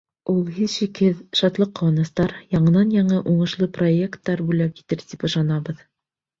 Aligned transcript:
Ул, 0.31 0.37
һис 0.53 0.77
шикһеҙ, 0.77 1.19
шатлыҡ-ҡыуаныстар, 1.39 2.33
яңынан-яңы 2.57 3.21
уңышлы 3.35 3.71
проекттар 3.79 4.45
бүләк 4.51 4.85
итер 4.85 5.09
тип 5.11 5.31
ышанабыҙ. 5.33 5.89